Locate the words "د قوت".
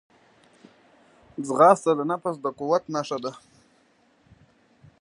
2.41-2.83